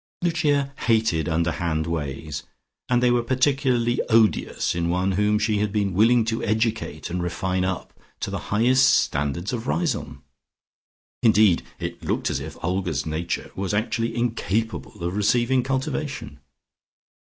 Lucia 0.23 0.73
hated 0.87 1.29
underhand 1.29 1.85
ways, 1.85 2.41
and 2.89 3.03
they 3.03 3.11
were 3.11 3.21
particularly 3.21 4.01
odious 4.09 4.73
in 4.73 4.89
one 4.89 5.11
whom 5.11 5.37
she 5.37 5.59
had 5.59 5.71
been 5.71 5.93
willing 5.93 6.25
to 6.25 6.41
educate 6.43 7.11
and 7.11 7.21
refine 7.21 7.63
up 7.63 7.93
to 8.19 8.31
the 8.31 8.39
highest 8.49 8.91
standards 8.91 9.53
of 9.53 9.67
Riseholme. 9.67 10.23
Indeed 11.21 11.61
it 11.77 12.03
looked 12.03 12.31
as 12.31 12.39
if 12.39 12.57
Olga's 12.63 13.05
nature 13.05 13.51
was 13.55 13.75
actually 13.75 14.15
incapable 14.15 14.93
of 15.03 15.15
receiving 15.15 15.61
cultivation. 15.61 16.39